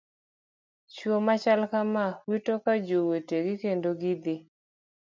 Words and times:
Chuo 0.93 1.17
machal 1.27 1.61
kamaa 1.71 2.13
wito 2.29 2.53
ga 2.63 2.73
joutegi 2.87 3.53
kendo 3.61 3.89
gidhi 4.01 4.35